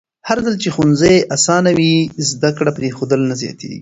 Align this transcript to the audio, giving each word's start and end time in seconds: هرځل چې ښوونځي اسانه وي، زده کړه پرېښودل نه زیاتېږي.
هرځل 0.29 0.55
چې 0.63 0.69
ښوونځي 0.75 1.15
اسانه 1.35 1.71
وي، 1.77 1.93
زده 2.29 2.49
کړه 2.57 2.71
پرېښودل 2.77 3.19
نه 3.29 3.35
زیاتېږي. 3.41 3.69